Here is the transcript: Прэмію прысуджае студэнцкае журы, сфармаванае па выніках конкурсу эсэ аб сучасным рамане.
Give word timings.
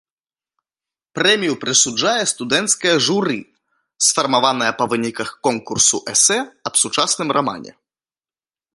Прэмію 1.17 1.55
прысуджае 1.63 2.21
студэнцкае 2.31 2.95
журы, 3.09 3.37
сфармаванае 4.07 4.71
па 4.83 4.91
выніках 4.95 5.29
конкурсу 5.49 5.97
эсэ 6.15 6.39
аб 6.71 6.85
сучасным 6.87 7.29
рамане. 7.39 7.71